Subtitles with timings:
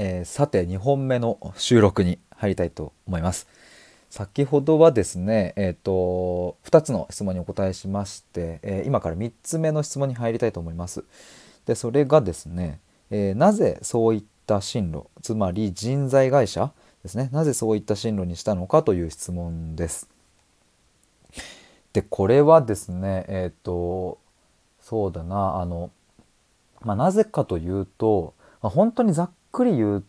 [0.00, 3.48] えー、さて2本目の収録に入りたいと思います。
[4.10, 11.04] 先ほどはですねえっ、ー、と2つの質問にお答えしまして、えー、今から3つ目の質問に入りたいと思います。
[11.66, 12.78] でそれがですね、
[13.10, 16.72] えなぜそういった進路つまり人材会社
[17.02, 20.08] ですねなぜそういった進路にしたのかという質問です。
[21.92, 24.18] でこれはですねえっ、と
[24.80, 25.90] そうだなあの、
[26.82, 30.04] まあ、なぜかというと、まあ、本当にざっくり言う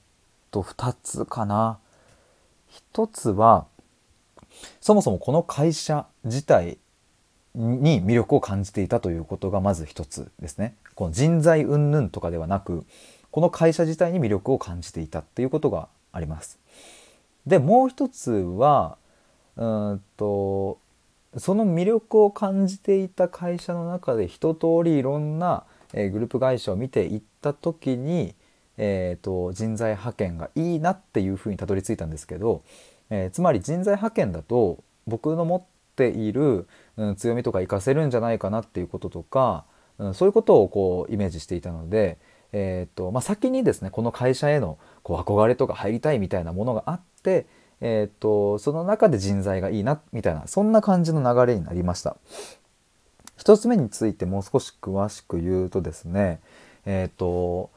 [0.52, 1.80] と2つかな。
[2.94, 3.66] 1つは
[4.82, 6.78] そもそもこの会社自体
[7.56, 10.76] に魅力を感じていたということがまず1つですね。
[10.96, 12.86] この人材云々とかではなく
[13.32, 16.60] この会社自体に魅力を感じていたっていうことがあります。
[17.46, 18.98] でもう一つは
[19.56, 20.80] うんと
[21.38, 28.36] その魅力を感じていた会社の中で一通りいろんなグループ会社を見ていった時に
[28.82, 32.64] えーと、人材派遣がいいなっていうふうにたどり着いたんですけど、
[33.10, 35.64] えー、つまり人材派遣だと僕の持っ
[35.98, 39.66] ている、うん、強みとか活かせるんじゃないかなっていうこととか、
[39.98, 42.18] うん、そういうことをこうイメージしていたので、
[42.54, 47.48] えーとまあ、先にですねこの会社へのこう憧れとか入りたいみたいなものがあって、
[47.82, 52.16] えーと、その中で人材がいいなみたいなそんな感じの流れになりました。
[53.38, 56.40] 一つ目についてもう少し詳しく言うとですね
[56.86, 57.70] えっ、ー、と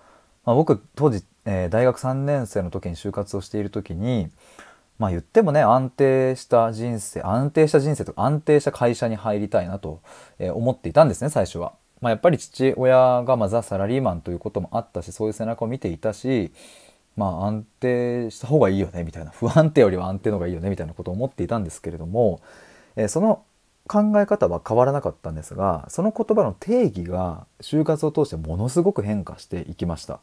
[0.44, 4.28] まあ、僕当時、えー、大学3年生の時に就活をしている時に
[4.98, 10.00] まあ言ってもね安定した人生安定した人生とか安定した会社に入りたいなと、
[10.38, 11.72] 思っていたんですね最初は。
[12.00, 16.50] まあ、やっぱり父親がまザ・サラリーマンということもあったしそういう背中を見ていたし
[17.16, 22.40] まあ安定した方がいいよねみたいな不安定よりは安定の方がいいよねみたいなことを思っていたんですけれども、
[22.96, 23.44] えー、その
[23.88, 30.20] 考え方は変わらなかったんですがその言葉の定義が就活を通してものすごく変化していきました。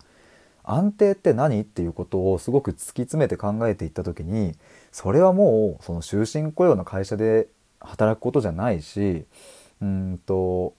[0.63, 1.61] 安定って何？
[1.61, 4.53] っていうことをすごく突き詰めて考えていった時に
[4.91, 7.47] それはもうその終身雇用の会社で
[7.79, 9.25] 働くことじゃないし
[9.81, 10.73] うんと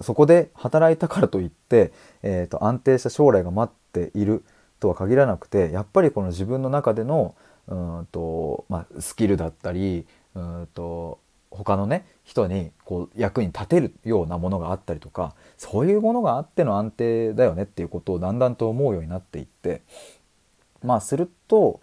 [0.00, 1.92] そこで働いたからといって、
[2.22, 4.44] えーと、安定した将来が待っている
[4.78, 7.34] とは限らなくてやっぱりこの自分の中での
[7.66, 11.18] うんと、まあ、スキルだったりうんと
[11.50, 19.82] 他のね人にこう役に立てるようなものがあったりとかそういうものがあっての安定だよねっていうことをだんだんと思うようになっていって
[20.82, 21.80] まあすると、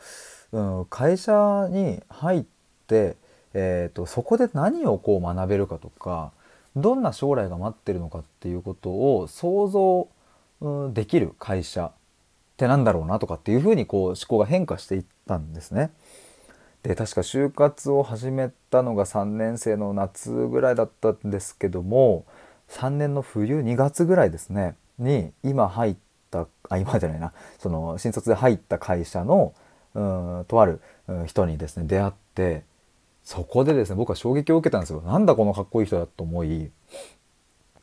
[0.52, 2.46] うん、会社に入っ
[2.88, 3.18] て、
[3.54, 6.32] えーと、そこで何をこう学べるかとか
[6.76, 10.08] どんな将来が待ってるのかっていうことを想像、
[10.62, 11.92] うん、できる会社っ
[12.58, 15.92] てなんだろうなとかっていうふうにこう思考が変化していったんですね。
[16.88, 22.26] で確か就活を始めたのが3年生の夏ぐらいだったんですけども
[22.70, 25.96] 3年の冬2月ぐらいですねに今入っ
[26.30, 29.56] たあ今じゃないなその新卒で入った会社の
[29.96, 30.00] う
[30.42, 30.80] んとある
[31.26, 32.64] 人にですね出会って
[33.24, 35.02] そこでですね僕は衝撃を受けたんですよ。
[35.02, 36.70] なんだこのかっこいい人だと思い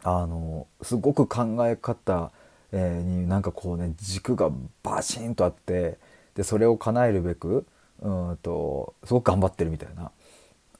[0.05, 2.31] あのすごく考え方、
[2.73, 4.51] になんかこうね軸が
[4.83, 5.99] バシンとあって
[6.35, 7.67] でそれを叶えるべく
[8.03, 10.11] うんとすごく頑張ってるみたいな。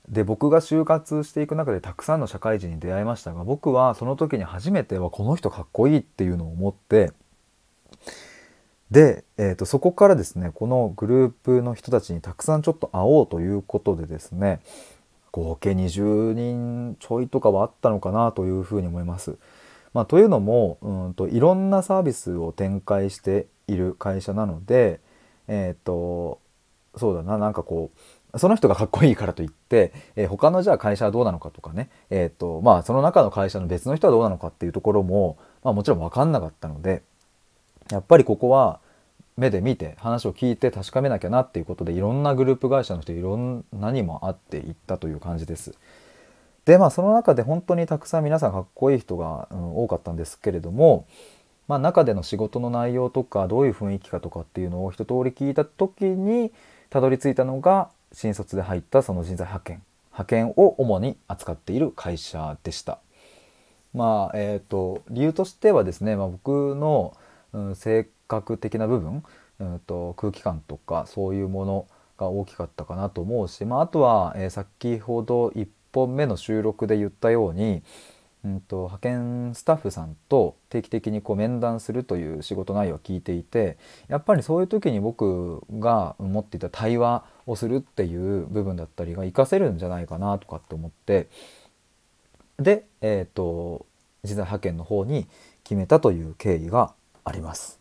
[0.09, 7.13] で僕が就活していく中でたくさんの社会人に出会いましたが僕はその時に初めてはこの人かっこいいっていうのを思って
[8.91, 14.61] で、えーと、そこからですねこのグループの人たちにたくさんちょっと会おうということでですね
[15.31, 19.39] 合計20人ちょいとかはあったのかなというふうに思います。
[19.95, 25.01] まあ、というのもうんといろんなサービスを展開している会社なので、
[25.49, 26.42] えーと
[26.97, 37.03] そうだななんかこうその人がかっこいいからといって、えー、他のじゃあ会社はどうなのかとかね、えーとまあ、その中の会社の別の人はどうなのかっていうところも、まあ、もちろん分かんなかったので
[37.91, 38.81] やっぱりここは
[39.37, 45.75] 目で見て話を聞いて確かめなきゃなっていうことでいろんなグループ会社の人いろんなにも会っていったという感じです。
[46.65, 51.07] でまあその中で本当にたくさん皆さんかっこいい人が、うん、多かったんですけれども、
[51.67, 56.53] まあ、中での仕事の内容とかどういう雰囲気かとかっていうのを一通り聞いた時に
[56.93, 62.99] たどり着いたのが新卒で入ったその人材派遣派遣を主に扱っている会社でした。
[63.95, 67.17] まあえーと、理由としてはですね、まあ、僕の、
[67.55, 69.25] うん、性格的な部分、
[69.59, 71.87] うんと、空気感とかそういうもの
[72.19, 77.83] が大きかったかなと思うし、まあ、あとは、えー、先ほど1本目の収録で言ったように
[78.45, 83.79] うんと、派遣スタッフさんと定期的にこう面談するという仕事内容を聞いていて
[84.09, 91.29] やっぱりそういう時に僕が持っていた対話をするっていう部分だったりが活かせるんじゃないかなとかって思って
[92.59, 93.87] で、えーと、
[94.25, 95.27] 人材派遣の方に
[95.63, 97.79] 決めたという経緯があります。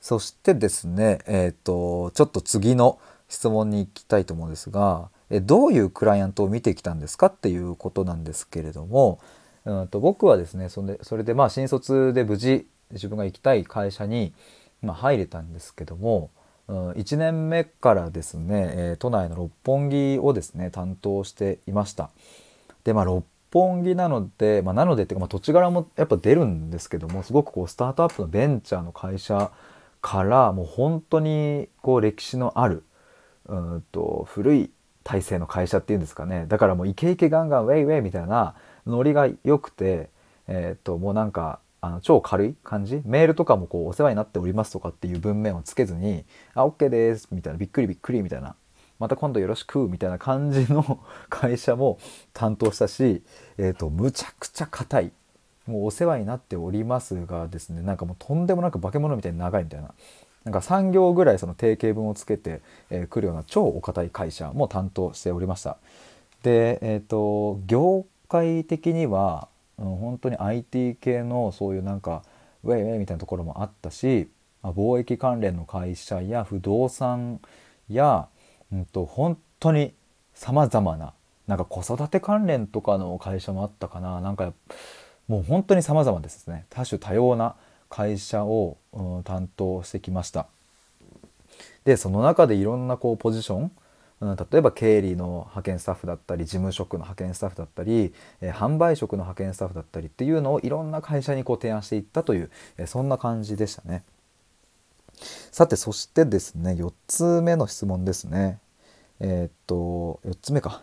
[0.00, 2.98] そしてですねえっ、とちょっと次の
[3.28, 9.20] 質問に行きたいと思うんですがどういうクライアントを見てきたんですかっていうことなんですけれども、
[9.64, 14.32] うん、と僕はですねそれでそれでまあ新卒で無事自分が行きたい会社に、
[14.82, 16.30] ま、入れたんですけども、
[16.68, 22.10] うん、1年目からですね、えー、都内の六本木をですね担当していました。
[22.84, 29.50] でまあ六本木なので、まあ、なのでっていうか、まあ、土地柄もやっぱ出るんですけどもすごくこうスタートアップのベンチャーの会社
[30.00, 32.82] からもう本当にこう歴史のある
[33.46, 34.70] うんと古い
[35.04, 38.54] 体制の会社っていうんですかねだからもうイケイケガンガンウェイウェイみたいな
[38.86, 40.10] ノリが良くて、
[40.48, 43.02] えー、ともうなんかあの超軽い感じ？
[43.04, 46.24] メールとかもこうお世話になっておりますとかっていう文面をつけずに
[46.54, 48.54] 「あ OK です」みたいな「びっくりびっくり」みたいな
[49.02, 51.98] また今度よろしくみたいな感じの 会社も
[52.32, 53.24] 担当したし、
[53.58, 55.12] えーと、むちゃくちゃ硬い
[55.66, 59.92] もうお世話になっておりますがですねなんかもうとんでもなく化け物みたいに長いみたいな
[60.44, 65.78] なんか3行ぐらいその定型文をつけてく、えー、るような超お堅い会社も担当しておりました。
[66.44, 69.48] でえっ、ー、と業界的には、
[69.78, 72.22] うん、本当に IT 系のそういうなんか
[72.64, 74.28] ウェイウェイみたいなところもあったし
[74.62, 77.40] ま貿易関連の会社や不動産
[77.88, 78.28] や
[78.72, 79.92] うんと、本当に
[80.34, 81.12] さまざまな
[81.46, 84.20] なんか子育て関連とかの会社もあったかな。
[84.20, 84.52] なんか
[85.28, 86.64] もう本当にさまざまですね。
[86.70, 87.56] 多種多様な
[87.90, 90.46] 会社を、うん、担当してきました。
[91.84, 93.72] でその中でいろんなこうポジション、
[94.22, 104.04] 例えば経理の派遣スタッフだったり事務職の派遣スタッフだったり、え、販売職の派遣スタッフだったりっていうのをいろんな会社にこう提案していったという、え、そんな感じでしたね。
[105.50, 108.58] さてそしてですね4つ目の質問ですね。
[109.20, 110.82] えー、っと4つ目か、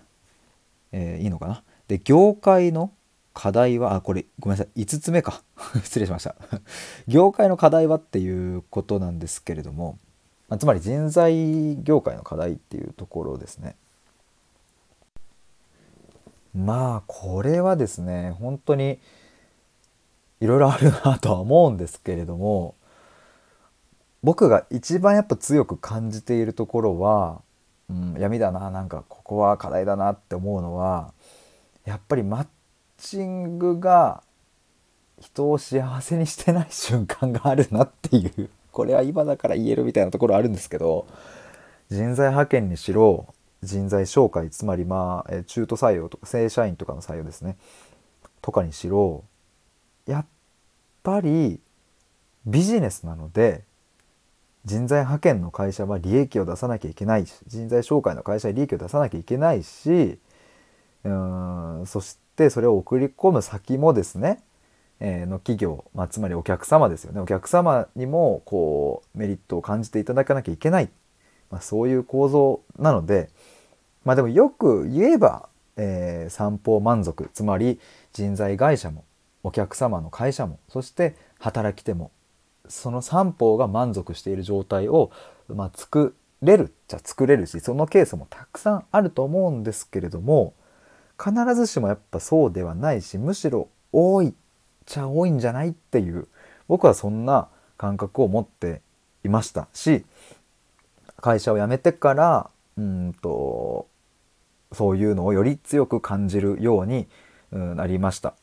[0.91, 1.63] えー、いいのかな。
[1.87, 2.91] で業界の
[3.33, 5.43] 課題はあこれごめんなさい5つ目か
[5.83, 6.35] 失礼しました
[7.07, 9.97] 業界の課題はっていうことなんですけれども、
[10.49, 13.75] まあ、つまり人材業界の課題っていうところですね。
[16.55, 18.99] まあこれはですね本当に
[20.41, 22.75] いろいろあるなとは思うんですけれども
[24.23, 27.41] 僕が一番やっぱ強く感じているところは、
[27.89, 31.13] うん、闇だななんかここは課題だなって思うのは
[31.85, 32.47] やっぱりマッ
[32.97, 34.23] チングが
[35.21, 38.49] 人を幸せにしてない瞬間があるなっていう
[38.79, 41.05] これは今だから言えるみたいなところあるんですけど
[41.89, 47.57] 人材派遣にしろ人材紹介つまりまあ中途採用とか正社員とかの採用ですね。
[48.41, 49.25] とかにしろ
[50.05, 50.25] やっ
[51.03, 51.59] ぱり
[52.45, 53.65] ビジネスなので
[54.63, 60.17] 人材派遣の会社は利益を出さなきゃいけないし人材紹介の会社は利益を出さなきゃいけないし
[61.03, 64.41] うんそしてそれを送り込む先もですね、
[65.01, 67.21] の企業、まあ、つまりお客様ですよね。
[67.21, 70.89] お客様にもこうメリットを感じていただかなきゃいけない、
[71.49, 73.29] まあ、そういう構造なので
[74.03, 77.29] まあでもよく言えば、えー、三方満足。
[77.33, 77.79] つまり
[78.13, 79.05] 人材会社も
[79.43, 82.11] お客様の会社もそして働き手も
[82.67, 85.11] その三方が満足している状態を、
[85.47, 90.53] まあ、作れるじゃ作れるしそのケースもたくさんあると思うんですけれども
[91.21, 94.33] 必ずしもやっぱそうではないしむしろ多い。
[94.89, 96.27] ちゃ多いんじゃないっていう
[96.67, 97.47] 僕はそんな
[97.77, 98.81] 感覚を持って
[99.23, 100.03] いましたし
[101.21, 103.87] 会社を辞めてからうんと
[104.71, 107.07] そういうのをより強く感じるように
[107.51, 108.35] なりました。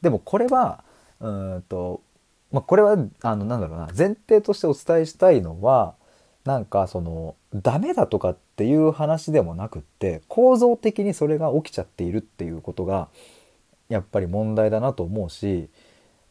[0.00, 0.84] でもこれは
[1.20, 2.00] うんと
[2.52, 5.94] まあ、これはあのなんだろうな前提としてお伝えしたいのは
[6.44, 13.08] なんかそのダメだとかっていう話でもなくって構造的にそれが起きちゃっているっていうことが
[13.88, 15.68] やっぱり問題だなと思うし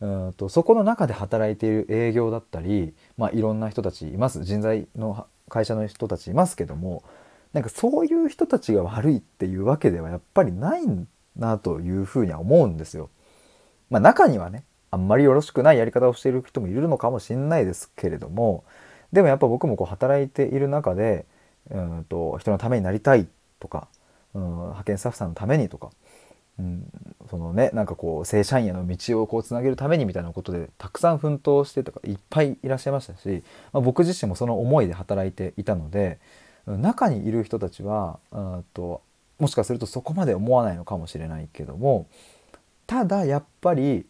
[0.01, 7.03] うんとそこの中で働いている営業だったり、まあ、いろんな人たちいます人材の会社の人たちいますけども
[7.53, 10.81] なんかそういう人たちが悪いっていうわけではやっぱりない
[11.37, 13.09] なというふうには思うんですよ。
[13.89, 18.63] まあ、中にはねあんまりよろしくないやり方をしている人もいるのかもしれないですけれども
[19.13, 21.25] でもやっぱ僕もこう働いている中で
[21.69, 23.27] うんと人のためになりたい
[23.59, 23.87] とか、
[24.33, 25.89] うん、派遣スタッフさんのためにとか、
[26.57, 26.89] うん、
[27.29, 33.43] そのねなんかこう正社員への道をこうつなげるためにみたいなことでたくさん奮闘してとかいっぱいいらっしゃいましたし、
[33.73, 36.19] まあ、僕自身もその思いで働いていたので
[36.65, 38.19] 中にいる人たちは
[38.73, 39.01] と
[39.37, 42.07] もしかするとそこまで思わないのかもしれないけども
[42.87, 44.05] ただやっぱり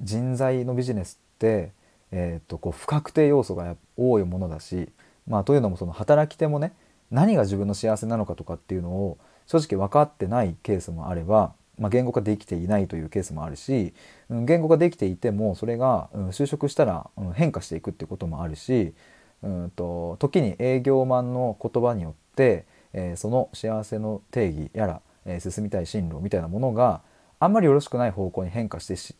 [0.00, 1.72] 人材のビジネスって、
[2.10, 4.88] えー、とこう不確定要素が多いものだし、
[5.26, 6.72] まあ、というのもその働き手もね
[7.10, 13.94] 何が自分の幸せなのかとかっていうのを正直分かってないケースもあればまあ、言語化できていないというケースもあるし、
[14.28, 18.94] うん、言語化できていてもそれが、うん、就職したら、うん、変化していくってこともあるし、
[19.42, 27.00] うんと、時に営業マンの言葉によって、えー、その幸せの定義やら、えー、進みたい進路みたいなものが
[27.40, 29.16] あんまりよろしくない方向に変化してし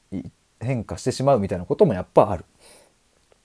[0.61, 2.45] 変化してしまうみたいなこともやっぱある。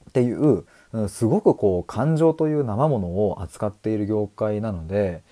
[0.09, 5.23] っていう、うん、すごくこう感情という生ものを扱っている業界なので、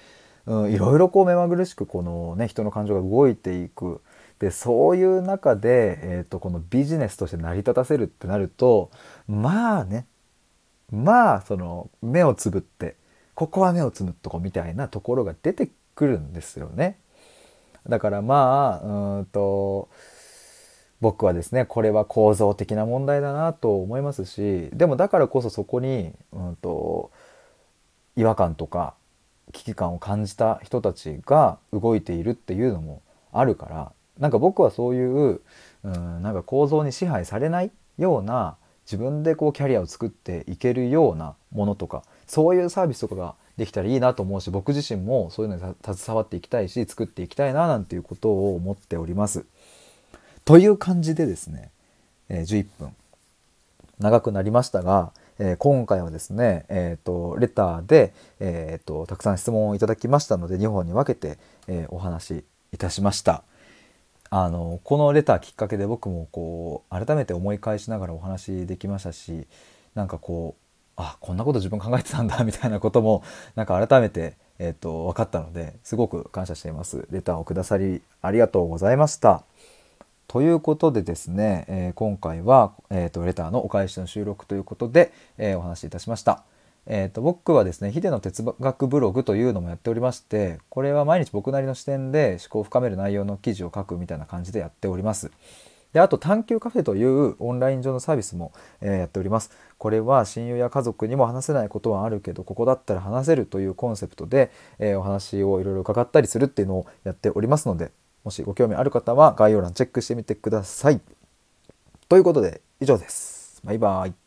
[0.48, 4.02] うん、いろいろこう目まぐるしくこのね人の感情が動いていく
[4.40, 8.92] でそういう中で、えーと、このビジネスとして成り立たせるってなると
[9.28, 10.06] まあね
[10.92, 12.96] まあその目をつぶって
[13.34, 16.98] ここは目をつむっとこみたいなところが出てくるんですよね。
[17.88, 19.90] だからまあうんと
[21.02, 27.12] 僕はですねこれは構造的な問題だなと思いますしでもだからこそそこにうんと
[28.16, 28.96] 違和感とか
[29.52, 35.42] 危機感を感じた人たちが動いているっていうのもあるからなんか僕はそういう
[35.84, 49.46] うんなんか構造に支配されないような自分でこうキャリアを作っていけるようなものとかそういうサービスとかができたらいいなと思うし僕自身もそういうのに携わっていきたいし作っていきたいななんていうことを思っております。
[50.44, 51.72] という感じでですね、
[52.30, 52.96] え、11分
[53.98, 61.38] 長くなりましたがえー、今回はですね、えーと、レターで、えーと、たくさん質問をいただきましたので2本に分けて、
[61.68, 63.44] えー、お話しいたしました。
[64.30, 69.48] あのこのレターきっかけで僕もこう改めて思い返しながらお話できましたし
[69.94, 73.24] なんかこうあこんなこと自分考えてたんだみたいなことも
[73.56, 77.08] なんか改めて、えーと分かったのですごく感謝しています。
[77.12, 79.44] レターをくださりありがとうございました。
[80.36, 86.44] ということでですね、えー、今回は、えーと、レターのお返しの収録ということで、えー、お話しいたしました。
[86.88, 95.32] えーと、僕はですねヒデの哲学ブログというのもやっておりましてこれは毎日僕なりの視点で思考を深める内容の記事を書くみたいな感じでやっております。
[95.94, 98.51] であと探究カフェというオンライン上のサービスも、
[98.82, 99.51] えー、やっております。
[99.77, 107.92] これは親友や家族にも話せないことはあるけどここだったら話せるというコンセプトで、えー、お話をいろいろ伺ったりするっていうのをやっておりますので
[108.25, 111.00] もしご興味ある方は概要欄チェックしてみてください。
[112.10, 113.62] ということで以上です。
[113.63, 114.25] バイバイ。